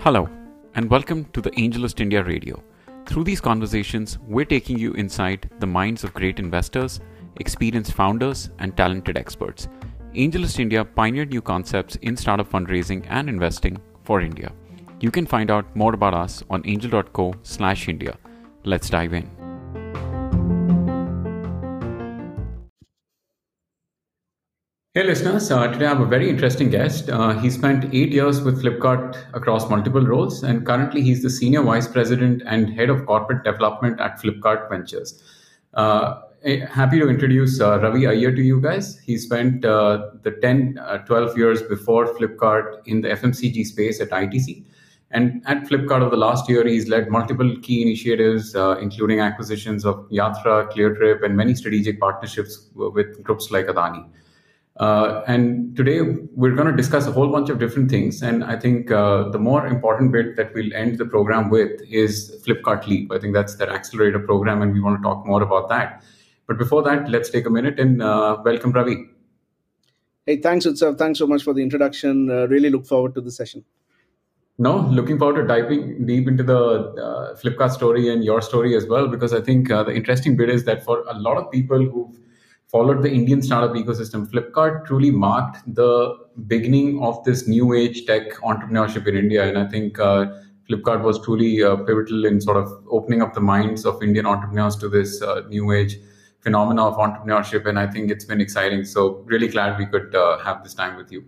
Hello, 0.00 0.28
and 0.74 0.90
welcome 0.90 1.24
to 1.26 1.40
the 1.40 1.52
AngelList 1.52 2.00
India 2.00 2.24
Radio. 2.24 2.60
Through 3.06 3.22
these 3.22 3.40
conversations, 3.40 4.18
we're 4.26 4.44
taking 4.44 4.76
you 4.76 4.94
inside 4.94 5.48
the 5.60 5.66
minds 5.68 6.02
of 6.02 6.12
great 6.14 6.40
investors, 6.40 6.98
experienced 7.36 7.92
founders, 7.92 8.50
and 8.58 8.76
talented 8.76 9.16
experts. 9.16 9.68
AngelList 10.16 10.58
India 10.58 10.84
pioneered 10.84 11.30
new 11.30 11.42
concepts 11.42 11.94
in 12.02 12.16
startup 12.16 12.50
fundraising 12.50 13.06
and 13.08 13.28
investing 13.28 13.76
for 14.02 14.20
India. 14.20 14.52
You 14.98 15.12
can 15.12 15.26
find 15.26 15.48
out 15.52 15.76
more 15.76 15.94
about 15.94 16.14
us 16.14 16.42
on 16.50 16.62
angel.co/india. 16.64 18.18
Let's 18.64 18.90
dive 18.90 19.14
in. 19.14 19.37
Hey, 24.94 25.04
listeners. 25.04 25.50
Uh, 25.50 25.70
today 25.70 25.84
I 25.84 25.90
have 25.90 26.00
a 26.00 26.06
very 26.06 26.30
interesting 26.30 26.70
guest. 26.70 27.10
Uh, 27.10 27.38
he 27.38 27.50
spent 27.50 27.94
eight 27.94 28.10
years 28.10 28.40
with 28.40 28.62
Flipkart 28.62 29.18
across 29.34 29.68
multiple 29.68 30.00
roles, 30.00 30.42
and 30.42 30.64
currently 30.64 31.02
he's 31.02 31.22
the 31.22 31.28
Senior 31.28 31.60
Vice 31.60 31.86
President 31.86 32.42
and 32.46 32.72
Head 32.72 32.88
of 32.88 33.04
Corporate 33.04 33.44
Development 33.44 34.00
at 34.00 34.18
Flipkart 34.18 34.70
Ventures. 34.70 35.22
Uh, 35.74 36.22
eh, 36.42 36.64
happy 36.64 36.98
to 37.00 37.06
introduce 37.10 37.60
uh, 37.60 37.78
Ravi 37.80 38.06
Iyer 38.06 38.34
to 38.34 38.40
you 38.40 38.62
guys. 38.62 38.98
He 39.00 39.18
spent 39.18 39.62
uh, 39.62 40.08
the 40.22 40.30
10, 40.30 40.78
uh, 40.78 40.98
12 41.04 41.36
years 41.36 41.60
before 41.60 42.06
Flipkart 42.14 42.80
in 42.86 43.02
the 43.02 43.08
FMCG 43.08 43.66
space 43.66 44.00
at 44.00 44.08
ITC. 44.08 44.64
And 45.10 45.42
at 45.44 45.64
Flipkart 45.64 46.00
over 46.00 46.10
the 46.10 46.16
last 46.16 46.48
year, 46.48 46.66
he's 46.66 46.88
led 46.88 47.10
multiple 47.10 47.54
key 47.60 47.82
initiatives, 47.82 48.54
including 48.80 49.20
acquisitions 49.20 49.84
of 49.84 50.08
Yatra, 50.08 50.72
Cleartrip, 50.72 51.22
and 51.22 51.36
many 51.36 51.54
strategic 51.54 52.00
partnerships 52.00 52.70
with 52.74 53.22
groups 53.22 53.50
like 53.50 53.66
Adani. 53.66 54.08
Uh, 54.78 55.24
and 55.26 55.76
today 55.76 56.00
we're 56.36 56.54
going 56.54 56.68
to 56.68 56.76
discuss 56.76 57.06
a 57.06 57.12
whole 57.12 57.28
bunch 57.28 57.50
of 57.50 57.58
different 57.58 57.90
things. 57.90 58.22
And 58.22 58.44
I 58.44 58.56
think 58.56 58.92
uh, 58.92 59.28
the 59.30 59.38
more 59.38 59.66
important 59.66 60.12
bit 60.12 60.36
that 60.36 60.54
we'll 60.54 60.72
end 60.72 60.98
the 60.98 61.04
program 61.04 61.50
with 61.50 61.80
is 61.90 62.40
Flipkart 62.46 62.86
Leap. 62.86 63.10
I 63.10 63.18
think 63.18 63.34
that's 63.34 63.56
their 63.56 63.70
accelerator 63.70 64.20
program, 64.20 64.62
and 64.62 64.72
we 64.72 64.80
want 64.80 64.98
to 64.98 65.02
talk 65.02 65.26
more 65.26 65.42
about 65.42 65.68
that. 65.70 66.04
But 66.46 66.58
before 66.58 66.82
that, 66.84 67.10
let's 67.10 67.28
take 67.28 67.44
a 67.44 67.50
minute 67.50 67.80
and 67.80 68.00
uh, 68.02 68.38
welcome 68.44 68.72
Ravi. 68.72 69.04
Hey, 70.26 70.36
thanks, 70.36 70.64
Utsav. 70.64 70.96
Thanks 70.96 71.18
so 71.18 71.26
much 71.26 71.42
for 71.42 71.54
the 71.54 71.62
introduction. 71.62 72.30
Uh, 72.30 72.46
really 72.46 72.70
look 72.70 72.86
forward 72.86 73.14
to 73.16 73.20
the 73.20 73.32
session. 73.32 73.64
No, 74.58 74.80
looking 74.80 75.18
forward 75.18 75.40
to 75.40 75.46
diving 75.46 76.06
deep 76.06 76.28
into 76.28 76.42
the 76.42 76.56
uh, 76.56 77.36
Flipkart 77.36 77.70
story 77.70 78.08
and 78.08 78.24
your 78.24 78.40
story 78.42 78.76
as 78.76 78.86
well, 78.86 79.08
because 79.08 79.32
I 79.32 79.40
think 79.40 79.70
uh, 79.70 79.82
the 79.84 79.94
interesting 79.94 80.36
bit 80.36 80.50
is 80.50 80.64
that 80.64 80.84
for 80.84 81.04
a 81.08 81.18
lot 81.18 81.36
of 81.36 81.50
people 81.50 81.78
who've 81.78 82.18
followed 82.68 83.02
the 83.02 83.10
Indian 83.10 83.42
startup 83.42 83.74
ecosystem, 83.74 84.30
Flipkart 84.30 84.86
truly 84.86 85.10
marked 85.10 85.62
the 85.74 86.16
beginning 86.46 87.02
of 87.02 87.22
this 87.24 87.48
new 87.48 87.72
age 87.72 88.04
tech 88.06 88.30
entrepreneurship 88.36 89.06
in 89.06 89.16
India. 89.16 89.48
And 89.48 89.58
I 89.58 89.66
think 89.66 89.98
uh, 89.98 90.26
Flipkart 90.68 91.02
was 91.02 91.18
truly 91.24 91.62
uh, 91.62 91.76
pivotal 91.76 92.26
in 92.26 92.40
sort 92.40 92.58
of 92.58 92.70
opening 92.90 93.22
up 93.22 93.32
the 93.32 93.40
minds 93.40 93.86
of 93.86 94.02
Indian 94.02 94.26
entrepreneurs 94.26 94.76
to 94.76 94.88
this 94.88 95.22
uh, 95.22 95.42
new 95.48 95.72
age 95.72 95.96
phenomena 96.40 96.86
of 96.86 96.96
entrepreneurship. 96.96 97.66
And 97.66 97.78
I 97.78 97.86
think 97.86 98.10
it's 98.10 98.26
been 98.26 98.40
exciting. 98.40 98.84
So, 98.84 99.22
really 99.24 99.48
glad 99.48 99.78
we 99.78 99.86
could 99.86 100.14
uh, 100.14 100.38
have 100.40 100.62
this 100.62 100.74
time 100.74 100.96
with 100.96 101.10
you. 101.10 101.24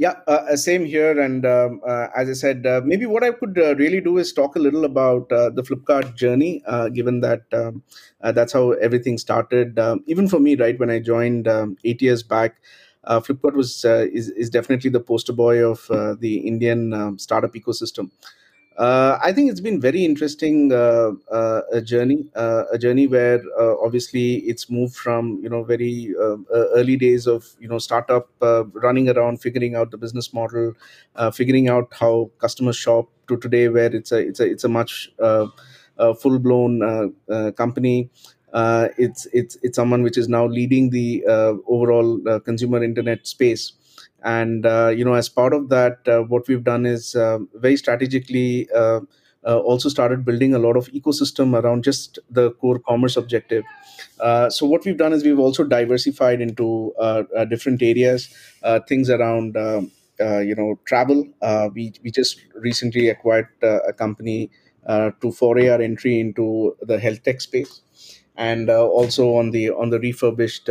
Yeah, 0.00 0.14
uh, 0.28 0.46
uh, 0.52 0.56
same 0.56 0.84
here. 0.84 1.20
And 1.20 1.44
um, 1.44 1.80
uh, 1.84 2.06
as 2.16 2.30
I 2.30 2.32
said, 2.34 2.64
uh, 2.64 2.80
maybe 2.84 3.04
what 3.04 3.24
I 3.24 3.32
could 3.32 3.58
uh, 3.58 3.74
really 3.74 4.00
do 4.00 4.16
is 4.18 4.32
talk 4.32 4.54
a 4.54 4.60
little 4.60 4.84
about 4.84 5.30
uh, 5.32 5.50
the 5.50 5.62
Flipkart 5.62 6.14
journey, 6.14 6.62
given 6.94 7.20
that 7.20 7.42
um, 7.52 7.82
that's 8.20 8.52
how 8.52 8.72
everything 8.72 9.18
started. 9.18 9.76
Um, 9.76 10.04
even 10.06 10.28
for 10.28 10.38
me, 10.38 10.54
right, 10.54 10.78
when 10.78 10.88
I 10.88 11.00
joined 11.00 11.48
um, 11.48 11.76
eight 11.84 12.00
years 12.00 12.22
back, 12.22 12.60
Flipkart 13.08 13.54
was 13.54 13.84
is, 13.84 14.28
is 14.30 14.50
definitely 14.50 14.90
the 14.90 15.00
poster 15.00 15.32
boy 15.32 15.64
of 15.68 15.88
the 16.20 16.46
Indian 16.46 16.92
um, 16.92 17.18
startup 17.18 17.54
ecosystem. 17.54 18.10
Uh, 18.78 19.18
I 19.20 19.32
think 19.32 19.50
it's 19.50 19.60
been 19.60 19.80
very 19.80 20.04
interesting 20.04 20.72
uh, 20.72 21.10
uh, 21.32 21.62
a 21.72 21.80
journey, 21.80 22.26
uh, 22.36 22.62
a 22.72 22.78
journey 22.78 23.08
where 23.08 23.42
uh, 23.58 23.74
obviously 23.82 24.36
it's 24.52 24.70
moved 24.70 24.94
from 24.94 25.40
you 25.42 25.48
know 25.48 25.64
very 25.64 26.14
uh, 26.22 26.36
early 26.76 26.96
days 26.96 27.26
of 27.26 27.44
you 27.58 27.66
know 27.66 27.78
startup 27.78 28.28
running 28.40 29.08
around, 29.08 29.42
figuring 29.42 29.74
out 29.74 29.90
the 29.90 29.98
business 29.98 30.32
model, 30.32 30.74
figuring 31.34 31.68
out 31.68 31.92
how 31.98 32.30
customers 32.38 32.76
shop 32.76 33.08
to 33.26 33.36
today 33.38 33.68
where 33.68 33.92
it's 33.92 34.12
a 34.12 34.18
it's 34.18 34.38
a 34.38 34.44
it's 34.48 34.62
a 34.62 34.68
much 34.68 35.10
full 36.20 36.38
blown 36.38 37.12
company. 37.56 38.10
it's 38.54 39.26
it's 39.32 39.56
it's 39.62 39.74
someone 39.76 40.04
which 40.04 40.16
is 40.16 40.28
now 40.28 40.46
leading 40.46 40.90
the 40.90 41.24
overall 41.66 42.20
consumer 42.44 42.82
internet 42.82 43.26
space 43.26 43.72
and 44.22 44.66
uh, 44.66 44.88
you 44.94 45.04
know 45.04 45.14
as 45.14 45.28
part 45.28 45.52
of 45.52 45.68
that 45.68 46.06
uh, 46.08 46.20
what 46.22 46.46
we've 46.48 46.64
done 46.64 46.86
is 46.86 47.14
uh, 47.14 47.38
very 47.54 47.76
strategically 47.76 48.68
uh, 48.74 49.00
uh, 49.46 49.58
also 49.58 49.88
started 49.88 50.24
building 50.24 50.54
a 50.54 50.58
lot 50.58 50.76
of 50.76 50.88
ecosystem 50.88 51.60
around 51.60 51.84
just 51.84 52.18
the 52.28 52.50
core 52.52 52.78
commerce 52.80 53.16
objective. 53.16 53.64
Uh, 54.20 54.50
so 54.50 54.66
what 54.66 54.84
we've 54.84 54.96
done 54.96 55.12
is 55.12 55.24
we've 55.24 55.38
also 55.38 55.64
diversified 55.64 56.40
into 56.40 56.92
different 57.48 57.80
areas 57.82 58.34
things 58.88 59.08
around 59.10 59.54
you 60.20 60.54
know 60.54 60.78
travel. 60.84 61.26
We, 61.74 61.92
we 62.02 62.10
just 62.10 62.40
recently 62.56 63.08
acquired 63.08 63.48
a 63.62 63.92
company 63.92 64.50
to 64.86 65.32
foray 65.32 65.68
our 65.68 65.80
entry 65.80 66.18
into 66.20 66.76
the 66.82 66.98
health 66.98 67.22
tech 67.22 67.40
space 67.40 67.80
and 68.36 68.68
also 68.70 69.36
on 69.36 69.50
the 69.52 69.70
on 69.70 69.90
the 69.90 70.00
refurbished 70.00 70.68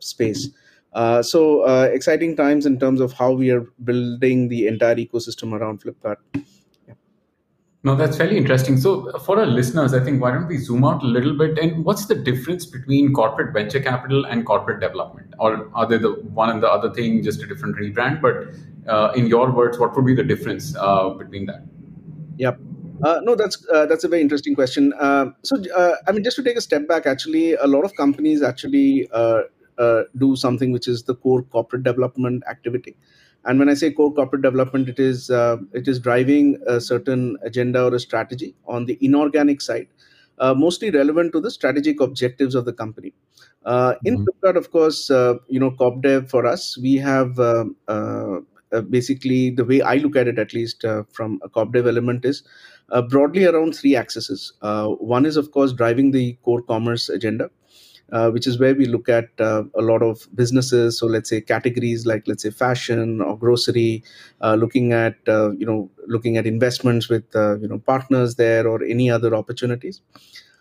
space 0.00 0.48
uh, 0.92 1.22
so 1.22 1.62
uh, 1.62 1.88
exciting 1.92 2.36
times 2.36 2.66
in 2.66 2.78
terms 2.78 3.00
of 3.00 3.12
how 3.12 3.32
we 3.32 3.50
are 3.50 3.64
building 3.84 4.48
the 4.48 4.66
entire 4.66 4.96
ecosystem 4.96 5.52
around 5.52 5.82
Flipkart. 5.82 6.16
Yeah. 6.34 6.94
No, 7.84 7.94
that's 7.94 8.16
fairly 8.16 8.36
interesting. 8.36 8.76
So 8.76 9.10
for 9.20 9.38
our 9.38 9.46
listeners, 9.46 9.94
I 9.94 10.00
think 10.00 10.20
why 10.20 10.32
don't 10.32 10.48
we 10.48 10.58
zoom 10.58 10.84
out 10.84 11.02
a 11.02 11.06
little 11.06 11.36
bit 11.36 11.58
and 11.58 11.84
what's 11.84 12.06
the 12.06 12.16
difference 12.16 12.66
between 12.66 13.12
corporate 13.12 13.52
venture 13.52 13.80
capital 13.80 14.26
and 14.26 14.44
corporate 14.44 14.80
development? 14.80 15.32
Or 15.38 15.70
are 15.74 15.86
they 15.86 15.98
the 15.98 16.10
one 16.34 16.50
and 16.50 16.62
the 16.62 16.68
other 16.68 16.92
thing, 16.92 17.22
just 17.22 17.42
a 17.42 17.46
different 17.46 17.76
rebrand? 17.76 18.20
But 18.20 18.90
uh, 18.92 19.12
in 19.12 19.26
your 19.26 19.50
words, 19.50 19.78
what 19.78 19.94
would 19.94 20.04
be 20.04 20.14
the 20.14 20.24
difference 20.24 20.74
uh, 20.76 21.10
between 21.10 21.46
that? 21.46 21.64
Yep. 22.36 22.58
Uh, 23.02 23.20
no, 23.22 23.34
that's 23.34 23.66
uh, 23.72 23.86
that's 23.86 24.04
a 24.04 24.08
very 24.08 24.20
interesting 24.20 24.54
question. 24.54 24.92
Uh, 25.00 25.26
so, 25.42 25.56
uh, 25.74 25.92
I 26.06 26.12
mean, 26.12 26.22
just 26.22 26.36
to 26.36 26.42
take 26.42 26.56
a 26.56 26.60
step 26.60 26.86
back, 26.86 27.06
actually, 27.06 27.54
a 27.54 27.66
lot 27.66 27.84
of 27.84 27.94
companies 27.96 28.42
actually 28.42 29.08
uh, 29.80 30.02
do 30.18 30.36
something 30.36 30.72
which 30.72 30.86
is 30.86 31.04
the 31.04 31.14
core 31.14 31.42
corporate 31.42 31.82
development 31.82 32.42
activity. 32.48 32.96
And 33.46 33.58
when 33.58 33.70
i 33.70 33.74
say 33.74 33.90
core 33.90 34.12
corporate 34.12 34.42
development 34.42 34.88
it 34.90 34.98
is 34.98 35.30
uh, 35.30 35.56
it 35.72 35.88
is 35.88 35.98
driving 35.98 36.58
a 36.66 36.80
certain 36.80 37.38
agenda 37.42 37.84
or 37.84 37.94
a 37.94 38.00
strategy 38.00 38.54
on 38.66 38.84
the 38.84 38.98
inorganic 39.00 39.62
side 39.62 39.88
uh, 40.40 40.54
mostly 40.54 40.90
relevant 40.90 41.32
to 41.32 41.40
the 41.40 41.50
strategic 41.50 42.00
objectives 42.00 42.54
of 42.54 42.64
the 42.64 42.72
company. 42.72 43.12
Uh, 43.64 43.94
in 44.04 44.16
mm-hmm. 44.16 44.24
Flipkart, 44.24 44.56
of 44.56 44.70
course 44.70 45.10
uh, 45.10 45.34
you 45.48 45.60
know 45.60 45.70
corp 45.70 46.02
dev 46.02 46.28
for 46.30 46.46
us 46.46 46.78
we 46.78 46.96
have 46.96 47.38
uh, 47.38 47.64
basically 48.88 49.50
the 49.50 49.64
way 49.64 49.80
i 49.82 49.94
look 49.96 50.16
at 50.16 50.28
it 50.28 50.38
at 50.38 50.54
least 50.54 50.84
from 51.12 51.38
a 51.42 51.48
corp 51.48 51.72
dev 51.72 51.86
element 51.86 52.24
is 52.24 52.42
broadly 53.08 53.44
around 53.44 53.74
three 53.74 53.96
axes. 53.96 54.52
One 54.60 55.26
is 55.26 55.36
of 55.36 55.50
course 55.52 55.72
driving 55.72 56.10
the 56.10 56.38
core 56.44 56.62
commerce 56.62 57.08
agenda 57.08 57.50
uh, 58.12 58.30
which 58.30 58.46
is 58.46 58.58
where 58.58 58.74
we 58.74 58.86
look 58.86 59.08
at 59.08 59.28
uh, 59.40 59.64
a 59.76 59.82
lot 59.82 60.02
of 60.02 60.26
businesses. 60.34 60.98
So 60.98 61.06
let's 61.06 61.28
say 61.30 61.40
categories 61.40 62.06
like 62.06 62.26
let's 62.26 62.42
say 62.42 62.50
fashion 62.50 63.20
or 63.20 63.36
grocery, 63.38 64.02
uh, 64.40 64.54
looking 64.54 64.92
at 64.92 65.16
uh, 65.28 65.50
you 65.52 65.66
know 65.66 65.90
looking 66.06 66.36
at 66.36 66.46
investments 66.46 67.08
with 67.08 67.24
uh, 67.34 67.58
you 67.58 67.68
know 67.68 67.78
partners 67.78 68.36
there 68.36 68.66
or 68.68 68.82
any 68.82 69.10
other 69.10 69.34
opportunities. 69.34 70.00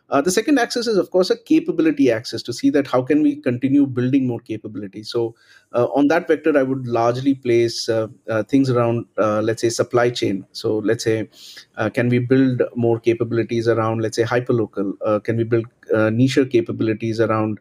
Uh, 0.10 0.22
the 0.22 0.32
second 0.32 0.58
axis 0.58 0.88
is, 0.88 0.98
of 0.98 1.12
course, 1.12 1.30
a 1.30 1.38
capability 1.38 2.12
axis 2.12 2.42
to 2.42 2.52
see 2.52 2.70
that 2.72 2.88
how 2.88 3.02
can 3.02 3.22
we 3.22 3.36
continue 3.36 3.86
building 3.86 4.26
more 4.26 4.40
capability. 4.40 5.04
So, 5.04 5.36
uh, 5.74 5.86
on 5.94 6.08
that 6.08 6.28
vector, 6.28 6.58
I 6.58 6.64
would 6.64 6.88
largely 6.88 7.36
place 7.36 7.88
uh, 7.88 8.08
uh 8.28 8.44
things 8.44 8.70
around, 8.70 9.06
uh, 9.18 9.42
let's 9.42 9.62
say, 9.62 9.70
supply 9.70 10.10
chain. 10.10 10.46
So, 10.52 10.78
let's 10.80 11.04
say, 11.04 11.30
uh, 11.78 11.90
can 11.90 12.10
we 12.10 12.20
build 12.20 12.64
more 12.76 13.00
capabilities 13.00 13.68
around, 13.68 14.02
let's 14.02 14.16
say, 14.16 14.24
hyperlocal? 14.24 15.24
can 15.24 15.38
we 15.38 15.44
build 15.44 15.66
niche 16.14 16.40
capabilities 16.50 17.20
around 17.20 17.60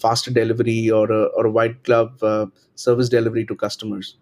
faster 0.00 0.30
delivery 0.30 0.90
or 0.90 1.10
a, 1.10 1.24
or 1.36 1.46
a 1.46 1.50
white 1.50 1.82
glove 1.82 2.22
service 2.74 3.08
delivery 3.08 3.44
to 3.46 3.54
customers? 3.54 4.16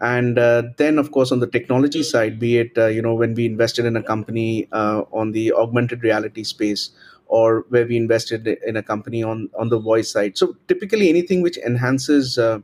And 0.00 0.38
uh, 0.38 0.62
then 0.76 0.98
of 0.98 1.10
course 1.10 1.32
on 1.32 1.40
the 1.40 1.46
technology 1.46 2.02
side 2.02 2.38
be 2.38 2.58
it 2.58 2.76
uh, 2.76 2.86
you 2.86 3.00
know 3.00 3.14
when 3.14 3.34
we 3.34 3.46
invested 3.46 3.84
in 3.86 3.96
a 3.96 4.02
company 4.02 4.68
uh, 4.72 5.02
on 5.12 5.32
the 5.32 5.52
augmented 5.52 6.02
reality 6.02 6.44
space 6.44 6.90
or 7.28 7.64
where 7.70 7.86
we 7.86 7.96
invested 7.96 8.46
in 8.46 8.76
a 8.76 8.82
company 8.82 9.22
on 9.22 9.48
on 9.58 9.68
the 9.68 9.78
voice 9.78 10.12
side. 10.12 10.38
So 10.38 10.56
typically 10.68 11.08
anything 11.08 11.42
which 11.42 11.58
enhances 11.58 12.38
uh, 12.38 12.60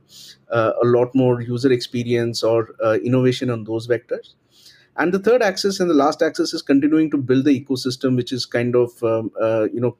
uh, 0.51 0.71
a 0.81 0.85
lot 0.85 1.13
more 1.13 1.41
user 1.41 1.71
experience 1.71 2.43
or 2.43 2.69
uh, 2.83 2.97
innovation 3.03 3.49
on 3.49 3.65
those 3.65 3.87
vectors. 3.87 4.33
And 4.95 5.11
the 5.11 5.19
third 5.19 5.41
axis 5.41 5.79
and 5.79 5.89
the 5.89 5.95
last 5.95 6.21
axis 6.21 6.53
is 6.53 6.61
continuing 6.61 7.09
to 7.11 7.17
build 7.17 7.45
the 7.45 7.59
ecosystem 7.59 8.15
which 8.15 8.31
is 8.31 8.45
kind 8.45 8.75
of 8.75 9.03
um, 9.03 9.31
you 9.73 9.81
know 9.81 9.97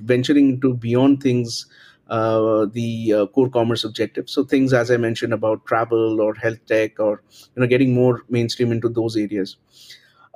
venturing 0.00 0.50
into 0.50 0.74
beyond 0.74 1.22
things 1.22 1.66
uh, 2.08 2.66
the 2.72 3.12
uh, 3.12 3.26
core 3.26 3.48
commerce 3.48 3.84
objectives. 3.84 4.32
So 4.32 4.44
things, 4.44 4.72
as 4.72 4.90
I 4.90 4.96
mentioned, 4.96 5.32
about 5.32 5.64
travel 5.66 6.20
or 6.20 6.34
health 6.34 6.64
tech, 6.66 7.00
or 7.00 7.22
you 7.54 7.60
know, 7.60 7.66
getting 7.66 7.94
more 7.94 8.22
mainstream 8.28 8.72
into 8.72 8.88
those 8.88 9.16
areas. 9.16 9.56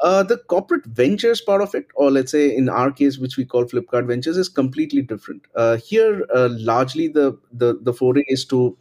Uh, 0.00 0.22
the 0.22 0.36
corporate 0.36 0.86
ventures 0.86 1.40
part 1.40 1.60
of 1.60 1.74
it, 1.74 1.86
or 1.96 2.08
let's 2.08 2.30
say 2.30 2.54
in 2.54 2.68
our 2.68 2.92
case, 2.92 3.18
which 3.18 3.36
we 3.36 3.44
call 3.44 3.64
Flipkart 3.64 4.06
Ventures, 4.06 4.36
is 4.36 4.48
completely 4.48 5.02
different. 5.02 5.42
Uh, 5.56 5.76
here, 5.76 6.24
uh, 6.32 6.48
largely 6.52 7.08
the, 7.08 7.36
the 7.52 7.80
the 7.82 7.92
foray 7.92 8.24
is 8.28 8.44
to 8.44 8.76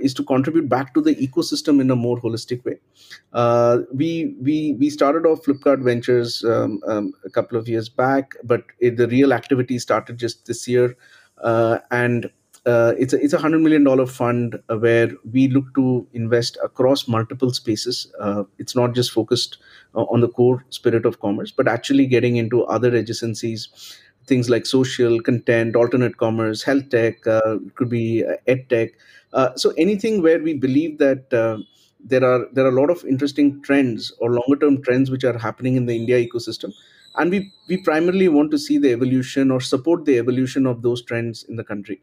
is 0.00 0.12
to 0.12 0.24
contribute 0.24 0.68
back 0.68 0.92
to 0.94 1.00
the 1.00 1.14
ecosystem 1.14 1.80
in 1.80 1.90
a 1.92 1.96
more 1.96 2.20
holistic 2.20 2.64
way. 2.64 2.76
We 3.94 4.34
we 4.42 4.74
we 4.80 4.90
started 4.90 5.26
off 5.26 5.44
Flipkart 5.44 5.82
Ventures 5.82 6.44
um, 6.44 6.80
um, 6.88 7.12
a 7.24 7.30
couple 7.30 7.56
of 7.56 7.68
years 7.68 7.88
back, 7.88 8.34
but 8.42 8.64
it, 8.80 8.96
the 8.96 9.06
real 9.06 9.32
activity 9.32 9.78
started 9.78 10.18
just 10.18 10.46
this 10.46 10.66
year, 10.66 10.96
and 11.90 12.30
uh, 12.64 12.94
it's 12.96 13.12
a 13.12 13.22
it's 13.22 13.32
a 13.32 13.38
hundred 13.38 13.60
million 13.60 13.82
dollar 13.84 14.06
fund 14.06 14.60
uh, 14.68 14.76
where 14.76 15.10
we 15.32 15.48
look 15.48 15.64
to 15.74 16.06
invest 16.12 16.56
across 16.62 17.08
multiple 17.08 17.52
spaces. 17.52 18.12
Uh, 18.20 18.44
it's 18.58 18.76
not 18.76 18.94
just 18.94 19.10
focused 19.10 19.58
uh, 19.94 20.02
on 20.04 20.20
the 20.20 20.28
core 20.28 20.64
spirit 20.70 21.04
of 21.04 21.20
commerce, 21.20 21.50
but 21.50 21.66
actually 21.66 22.06
getting 22.06 22.36
into 22.36 22.64
other 22.64 22.90
adjacencies, 22.92 23.66
things 24.26 24.48
like 24.48 24.64
social 24.66 25.20
content, 25.20 25.74
alternate 25.74 26.16
commerce, 26.18 26.62
health 26.62 26.88
tech, 26.90 27.26
uh, 27.26 27.56
could 27.74 27.88
be 27.88 28.24
uh, 28.24 28.36
ed 28.46 28.68
tech. 28.68 28.90
Uh, 29.32 29.54
so 29.56 29.72
anything 29.76 30.22
where 30.22 30.40
we 30.40 30.54
believe 30.54 30.98
that. 30.98 31.32
Uh, 31.32 31.58
there 32.04 32.24
are 32.24 32.48
there 32.52 32.64
are 32.64 32.68
a 32.70 32.80
lot 32.80 32.90
of 32.90 33.04
interesting 33.04 33.62
trends 33.62 34.12
or 34.18 34.32
longer 34.32 34.56
term 34.60 34.82
trends 34.82 35.08
which 35.08 35.22
are 35.22 35.38
happening 35.38 35.76
in 35.76 35.86
the 35.86 35.94
India 35.94 36.16
ecosystem, 36.18 36.72
and 37.16 37.30
we 37.30 37.52
we 37.68 37.76
primarily 37.76 38.28
want 38.28 38.50
to 38.50 38.58
see 38.58 38.78
the 38.78 38.90
evolution 38.92 39.50
or 39.50 39.60
support 39.60 40.04
the 40.04 40.18
evolution 40.18 40.66
of 40.66 40.82
those 40.82 41.02
trends 41.02 41.44
in 41.44 41.56
the 41.56 41.64
country. 41.64 42.02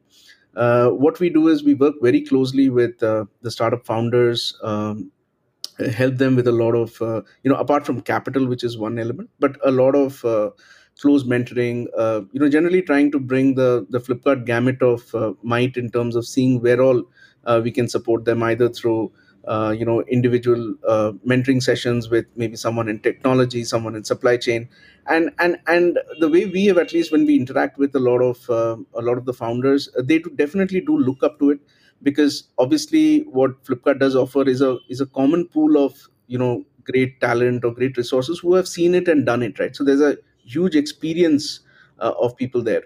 Uh, 0.55 0.89
what 0.89 1.19
we 1.19 1.29
do 1.29 1.47
is 1.47 1.63
we 1.63 1.73
work 1.73 1.95
very 2.01 2.21
closely 2.21 2.69
with 2.69 3.01
uh, 3.03 3.25
the 3.41 3.51
startup 3.51 3.85
founders 3.85 4.57
um, 4.63 5.11
help 5.95 6.15
them 6.17 6.35
with 6.35 6.47
a 6.47 6.51
lot 6.51 6.73
of 6.73 7.01
uh, 7.01 7.21
you 7.43 7.51
know 7.51 7.57
apart 7.57 7.85
from 7.85 8.01
capital 8.01 8.47
which 8.47 8.63
is 8.63 8.77
one 8.77 8.99
element 8.99 9.29
but 9.39 9.57
a 9.63 9.71
lot 9.71 9.95
of 9.95 10.23
uh, 10.25 10.49
close 10.99 11.23
mentoring 11.23 11.85
uh, 11.97 12.21
you 12.33 12.39
know 12.39 12.49
generally 12.49 12.81
trying 12.81 13.11
to 13.11 13.19
bring 13.19 13.55
the 13.55 13.85
the 13.89 13.99
flipkart 13.99 14.45
gamut 14.45 14.81
of 14.81 15.13
uh, 15.15 15.33
might 15.43 15.77
in 15.77 15.89
terms 15.89 16.15
of 16.15 16.25
seeing 16.25 16.61
where 16.61 16.81
all 16.81 17.03
we 17.63 17.71
can 17.71 17.87
support 17.87 18.25
them 18.25 18.43
either 18.43 18.69
through 18.69 19.11
uh, 19.47 19.73
you 19.77 19.85
know 19.85 20.01
individual 20.03 20.75
uh, 20.87 21.11
mentoring 21.25 21.61
sessions 21.61 22.09
with 22.09 22.25
maybe 22.35 22.55
someone 22.55 22.87
in 22.89 22.99
technology 22.99 23.63
someone 23.63 23.95
in 23.95 24.03
supply 24.03 24.37
chain. 24.37 24.69
And 25.07 25.31
and 25.39 25.57
and 25.67 25.97
the 26.19 26.29
way 26.29 26.45
we 26.45 26.65
have 26.65 26.77
at 26.77 26.93
least 26.93 27.11
when 27.11 27.25
we 27.25 27.35
interact 27.35 27.77
with 27.77 27.95
a 27.95 27.99
lot 27.99 28.19
of 28.21 28.49
uh, 28.49 28.77
a 28.93 29.01
lot 29.01 29.17
of 29.17 29.25
the 29.25 29.33
founders 29.33 29.89
uh, 29.97 30.03
they 30.03 30.19
do 30.19 30.29
definitely 30.35 30.81
do 30.81 30.97
look 30.97 31.23
up 31.23 31.39
to 31.39 31.49
it 31.51 31.59
because 32.03 32.43
obviously 32.57 33.21
what 33.23 33.63
flipkart 33.63 33.99
does 33.99 34.15
offer 34.15 34.47
is 34.47 34.61
a 34.61 34.77
is 34.89 35.01
a 35.01 35.05
common 35.07 35.47
pool 35.47 35.83
of 35.83 35.95
you 36.27 36.37
know 36.37 36.63
great 36.83 37.19
talent 37.21 37.63
or 37.65 37.73
great 37.73 37.97
resources 37.97 38.39
who 38.39 38.53
have 38.53 38.67
seen 38.67 38.93
it 38.95 39.07
and 39.07 39.25
done 39.25 39.41
it 39.43 39.59
right? 39.59 39.75
So 39.75 39.83
there's 39.83 40.01
a 40.01 40.17
huge 40.43 40.75
experience 40.75 41.59
uh, 41.99 42.13
of 42.19 42.35
people 42.37 42.61
there. 42.61 42.83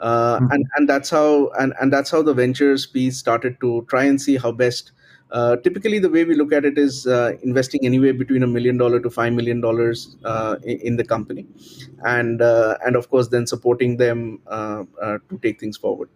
Uh, 0.00 0.40
and 0.50 0.66
and 0.76 0.88
that's 0.88 1.08
how 1.08 1.48
and 1.58 1.72
and 1.80 1.92
that's 1.92 2.10
how 2.10 2.20
the 2.20 2.34
ventures 2.34 2.84
piece 2.84 3.16
started 3.16 3.60
to 3.60 3.86
try 3.88 4.02
and 4.04 4.20
see 4.20 4.36
how 4.36 4.50
best 4.50 4.90
uh, 5.34 5.56
typically, 5.56 5.98
the 5.98 6.08
way 6.08 6.24
we 6.24 6.36
look 6.36 6.52
at 6.52 6.64
it 6.64 6.78
is 6.78 7.08
uh, 7.08 7.32
investing 7.42 7.84
anywhere 7.84 8.14
between 8.14 8.44
a 8.44 8.46
million 8.46 8.76
dollar 8.78 9.00
to 9.00 9.10
five 9.10 9.32
million 9.32 9.60
dollars 9.60 10.16
uh, 10.24 10.54
in, 10.62 10.94
the 10.94 11.02
company, 11.02 11.44
and 12.04 12.40
uh, 12.40 12.78
and 12.86 12.94
of 12.94 13.10
course 13.10 13.26
then 13.28 13.44
supporting 13.44 13.96
them 13.96 14.40
uh, 14.46 14.84
uh, 15.02 15.18
to 15.28 15.38
take 15.42 15.58
things 15.58 15.76
forward. 15.76 16.08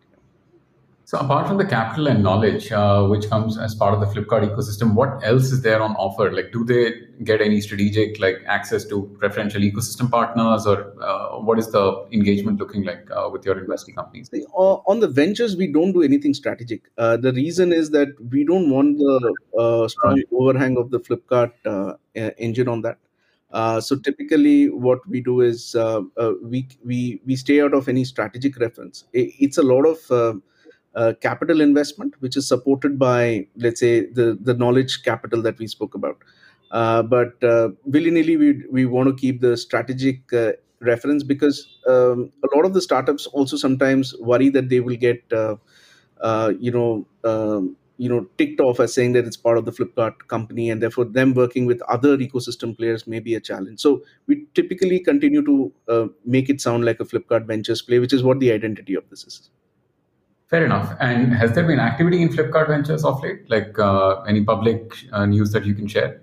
So, 1.08 1.16
apart 1.18 1.46
from 1.48 1.56
the 1.56 1.64
capital 1.64 2.06
and 2.08 2.22
knowledge, 2.22 2.70
uh, 2.70 3.06
which 3.06 3.30
comes 3.30 3.56
as 3.56 3.74
part 3.74 3.94
of 3.94 4.00
the 4.00 4.06
Flipkart 4.12 4.42
ecosystem, 4.46 4.92
what 4.92 5.24
else 5.24 5.50
is 5.52 5.62
there 5.62 5.80
on 5.80 5.92
offer? 5.96 6.30
Like, 6.30 6.52
do 6.52 6.64
they 6.64 6.82
get 7.24 7.40
any 7.40 7.62
strategic 7.62 8.20
like 8.20 8.42
access 8.46 8.84
to 8.88 8.96
preferential 9.18 9.62
ecosystem 9.62 10.10
partners, 10.10 10.66
or 10.66 10.92
uh, 11.02 11.38
what 11.38 11.58
is 11.58 11.70
the 11.72 12.06
engagement 12.12 12.58
looking 12.58 12.84
like 12.84 13.08
uh, 13.10 13.30
with 13.32 13.46
your 13.46 13.58
investing 13.58 13.94
companies? 13.94 14.28
O- 14.54 14.82
On 14.86 15.00
the 15.00 15.08
ventures, 15.08 15.56
we 15.56 15.66
don't 15.66 15.92
do 15.94 16.02
anything 16.02 16.34
strategic. 16.34 16.82
Uh, 16.98 17.16
the 17.16 17.32
reason 17.32 17.72
is 17.72 17.88
that 17.92 18.08
we 18.30 18.44
don't 18.44 18.68
want 18.68 18.98
the 18.98 19.34
uh, 19.58 19.88
strong 19.88 20.22
overhang 20.30 20.76
of 20.76 20.90
the 20.90 21.00
Flipkart 21.00 21.52
uh, 21.64 21.94
engine 22.36 22.68
on 22.68 22.82
that. 22.82 22.98
Uh, 23.50 23.80
so 23.80 23.96
typically, 23.96 24.68
what 24.68 24.98
we 25.08 25.22
do 25.22 25.40
is 25.40 25.74
uh, 25.74 26.02
uh, 26.18 26.32
we 26.42 26.68
we 26.84 27.18
we 27.24 27.34
stay 27.34 27.62
out 27.62 27.72
of 27.72 27.88
any 27.88 28.04
strategic 28.04 28.58
reference. 28.58 29.04
I- 29.16 29.32
It's 29.38 29.56
a 29.56 29.62
lot 29.62 29.86
of 29.86 30.10
uh, 30.94 31.12
capital 31.20 31.60
investment, 31.60 32.14
which 32.20 32.36
is 32.36 32.48
supported 32.48 32.98
by, 32.98 33.46
let's 33.56 33.80
say, 33.80 34.06
the 34.06 34.38
the 34.40 34.54
knowledge 34.54 35.02
capital 35.02 35.42
that 35.42 35.58
we 35.58 35.66
spoke 35.66 35.94
about. 35.94 36.18
Uh, 36.70 37.02
but 37.02 37.42
uh, 37.42 37.70
willy 37.84 38.10
nilly, 38.10 38.36
we 38.36 38.62
we 38.70 38.84
want 38.84 39.08
to 39.08 39.14
keep 39.14 39.40
the 39.40 39.56
strategic 39.56 40.32
uh, 40.32 40.52
reference 40.80 41.22
because 41.22 41.78
um, 41.86 42.30
a 42.44 42.56
lot 42.56 42.64
of 42.64 42.74
the 42.74 42.80
startups 42.80 43.26
also 43.26 43.56
sometimes 43.56 44.14
worry 44.20 44.48
that 44.50 44.68
they 44.68 44.80
will 44.80 44.96
get, 44.96 45.22
uh, 45.32 45.56
uh, 46.20 46.52
you 46.58 46.70
know. 46.70 47.06
Um, 47.24 47.76
you 48.00 48.08
know, 48.08 48.28
ticked 48.38 48.60
off 48.60 48.78
as 48.78 48.94
saying 48.94 49.14
that 49.14 49.26
it's 49.26 49.36
part 49.36 49.58
of 49.58 49.64
the 49.64 49.72
Flipkart 49.72 50.28
company, 50.28 50.70
and 50.70 50.80
therefore 50.80 51.04
them 51.04 51.34
working 51.34 51.66
with 51.66 51.82
other 51.88 52.16
ecosystem 52.16 52.76
players 52.76 53.08
may 53.08 53.18
be 53.18 53.34
a 53.34 53.40
challenge. 53.40 53.80
So 53.80 54.04
we 54.28 54.46
typically 54.54 55.00
continue 55.00 55.44
to 55.44 56.12
make 56.24 56.48
it 56.48 56.60
sound 56.60 56.84
like 56.84 57.00
a 57.00 57.04
Flipkart 57.04 57.46
Ventures 57.46 57.82
play, 57.82 57.98
which 57.98 58.12
is 58.12 58.22
what 58.22 58.38
the 58.38 58.52
identity 58.52 58.94
of 58.94 59.10
this 59.10 59.24
is. 59.24 59.50
Fair 60.48 60.64
enough. 60.64 60.96
And 60.98 61.32
has 61.34 61.52
there 61.54 61.66
been 61.66 61.78
activity 61.78 62.22
in 62.22 62.30
Flipkart 62.30 62.68
Ventures 62.68 63.04
of 63.04 63.22
late? 63.22 63.48
Like 63.50 63.78
uh, 63.78 64.22
any 64.22 64.42
public 64.44 64.94
uh, 65.12 65.26
news 65.26 65.52
that 65.52 65.66
you 65.66 65.74
can 65.74 65.86
share? 65.86 66.22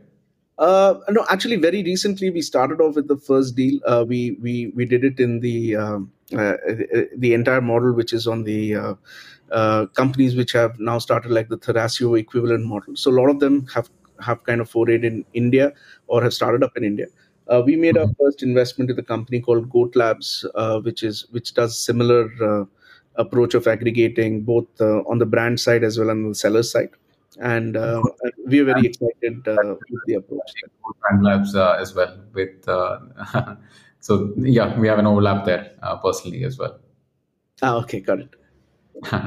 Uh, 0.58 0.96
no, 1.10 1.26
actually, 1.30 1.58
very 1.58 1.84
recently 1.84 2.30
we 2.32 2.42
started 2.42 2.82
off 2.82 2.96
with 2.96 3.08
the 3.08 3.18
first 3.18 3.56
deal. 3.56 3.80
Uh, 3.86 4.04
we 4.08 4.38
we 4.42 4.72
we 4.76 4.86
did 4.86 5.04
it 5.04 5.20
in 5.20 5.42
the 5.42 5.76
um, 5.76 6.12
uh, 6.34 6.38
uh, 6.38 7.04
the 7.18 7.34
entire 7.34 7.62
model, 7.62 7.94
which 7.94 8.14
is 8.14 8.26
on 8.26 8.44
the 8.46 8.76
uh, 8.76 8.94
uh, 9.52 9.86
companies 9.88 10.36
which 10.36 10.54
have 10.54 10.80
now 10.80 10.98
started 10.98 11.32
like 11.32 11.50
the 11.50 11.58
Thrasio 11.58 12.18
equivalent 12.18 12.66
model. 12.66 12.96
So 12.96 13.12
a 13.12 13.18
lot 13.20 13.30
of 13.30 13.40
them 13.40 13.68
have 13.76 13.90
have 14.22 14.44
kind 14.46 14.62
of 14.62 14.72
forayed 14.72 15.04
in 15.04 15.24
India 15.34 15.74
or 16.08 16.24
have 16.24 16.34
started 16.34 16.64
up 16.64 16.76
in 16.78 16.84
India. 16.84 17.08
Uh, 17.48 17.62
we 17.64 17.76
made 17.76 17.98
our 17.98 18.08
Mhm. 18.08 18.16
first 18.20 18.42
investment 18.42 18.90
in 18.90 18.96
the 18.96 19.04
company 19.04 19.40
called 19.42 19.70
Goat 19.70 19.96
Labs, 19.96 20.46
uh, 20.56 20.80
which 20.80 21.04
is 21.04 21.28
which 21.32 21.54
does 21.54 21.78
similar 21.78 22.22
uh, 22.42 22.66
approach 23.18 23.54
of 23.54 23.68
aggregating 23.68 24.44
both 24.44 24.68
uh, 24.80 25.02
on 25.04 25.20
the 25.20 25.26
brand 25.26 25.60
side 25.60 25.84
as 25.84 25.98
well 25.98 26.10
as 26.10 26.14
on 26.14 26.30
the 26.30 26.36
seller 26.36 26.64
side. 26.64 26.90
And 27.40 27.76
uh, 27.76 28.02
we 28.46 28.60
are 28.60 28.66
very 28.66 28.86
excited 28.88 29.48
uh, 29.48 29.76
with 29.90 30.02
the 30.06 30.16
approach. 30.16 30.54
Brand 31.02 31.24
Labs 31.24 31.56
uh, 31.56 31.78
as 31.80 31.94
well. 31.94 32.18
With 32.34 32.68
uh, 32.68 33.00
so 34.00 34.34
yeah, 34.38 34.78
we 34.80 34.88
have 34.88 35.00
an 35.00 35.08
overlap 35.08 35.46
there 35.46 35.72
uh, 35.84 35.98
personally 35.98 36.44
as 36.44 36.58
well. 36.58 36.80
Ah, 37.62 37.76
okay, 37.78 38.00
got 38.00 38.20
it. 38.20 38.30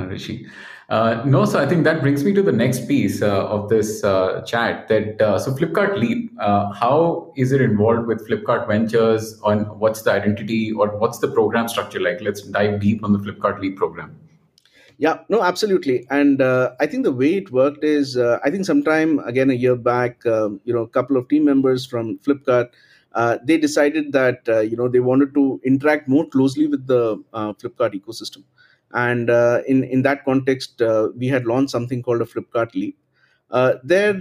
Rishi. 0.09 0.47
Uh, 0.89 1.23
no, 1.27 1.45
so 1.45 1.59
I 1.59 1.67
think 1.67 1.85
that 1.85 2.01
brings 2.01 2.25
me 2.25 2.33
to 2.33 2.41
the 2.41 2.53
next 2.53 2.89
piece 2.89 3.21
uh, 3.21 3.47
of 3.47 3.69
this 3.69 4.03
uh, 4.03 4.41
chat. 4.47 4.89
That 4.89 5.21
uh, 5.21 5.39
so 5.39 5.53
Flipkart 5.53 5.99
Leap, 5.99 6.33
uh, 6.41 6.73
how 6.73 7.31
is 7.37 7.53
it 7.53 7.61
involved 7.61 8.07
with 8.07 8.27
Flipkart 8.27 8.67
Ventures? 8.67 9.39
On 9.43 9.65
what's 9.79 10.01
the 10.03 10.13
identity 10.13 10.73
or 10.73 10.97
what's 10.97 11.19
the 11.19 11.29
program 11.29 11.69
structure 11.69 12.01
like? 12.01 12.23
Let's 12.23 12.41
dive 12.41 12.81
deep 12.81 13.05
on 13.05 13.13
the 13.13 13.19
Flipkart 13.19 13.61
Leap 13.61 13.77
program. 13.77 14.19
Yeah, 14.97 15.19
no, 15.29 15.43
absolutely. 15.43 16.07
And 16.09 16.41
uh, 16.41 16.71
I 16.81 16.87
think 16.87 17.05
the 17.05 17.13
way 17.13 17.35
it 17.35 17.53
worked 17.53 17.85
is, 17.85 18.17
I 18.17 18.51
think 18.51 18.65
sometime 18.65 19.19
again 19.21 19.51
a 19.51 19.55
year 19.55 19.77
back, 19.77 20.25
um, 20.25 20.59
you 20.65 20.73
know, 20.73 20.83
a 20.83 20.89
couple 20.89 21.19
of 21.19 21.29
team 21.29 21.45
members 21.45 21.85
from 21.85 22.19
Flipkart, 22.21 22.71
they 23.45 23.59
decided 23.59 24.13
that 24.13 24.41
you 24.71 24.77
know 24.77 24.89
they 24.89 25.01
wanted 25.01 25.35
to 25.35 25.61
interact 25.65 26.09
more 26.09 26.27
closely 26.27 26.67
with 26.67 26.87
the 26.87 27.19
Flipkart 27.35 27.93
ecosystem. 27.93 28.43
And 28.93 29.29
uh, 29.31 29.63
in 29.67 29.85
in 29.85 30.03
that 30.03 30.25
context, 30.25 30.81
uh, 30.81 31.09
we 31.17 31.29
had 31.29 31.47
launched 31.47 31.71
something 31.71 32.03
called 32.03 32.23
a 32.23 32.25
Flipkart 32.25 32.75
Leap. 32.75 32.97
Uh, 33.51 33.75
there, 33.83 34.13